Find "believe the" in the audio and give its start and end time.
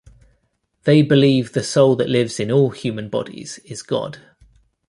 1.03-1.61